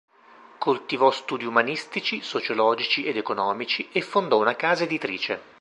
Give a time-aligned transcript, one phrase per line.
[0.57, 5.39] Coltivò studi umanistici, sociologici ed economici e fondò una casa editrice.